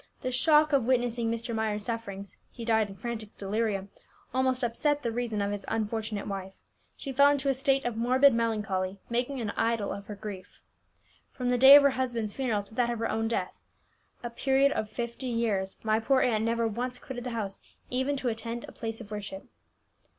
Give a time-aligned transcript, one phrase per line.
[0.21, 1.53] "The shock of witnessing Mr.
[1.53, 3.89] Myers' sufferings (he died in frantic delirium)
[4.33, 6.53] almost upset the reason of his unfortunate wife.
[6.97, 10.59] She fell into a state of morbid melancholy, making an idol of her grief.
[11.31, 13.61] From the day of her husband's funeral to that of her own death,
[14.23, 17.59] a period of fifty years, my poor aunt never once quitted the house,
[17.91, 19.43] even to attend a place of worship."